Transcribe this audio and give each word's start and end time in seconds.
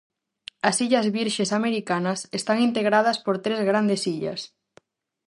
As 0.69 0.75
Illas 0.85 1.07
Virxes 1.17 1.51
Americanas 1.59 2.19
están 2.39 2.57
integradas 2.67 3.17
por 3.25 3.35
tres 3.45 3.61
grandes 3.69 4.01
illas. 4.15 4.41